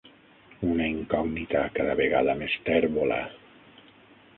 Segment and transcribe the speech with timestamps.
[0.67, 3.23] Una incògnita cada vegada més tèrbola.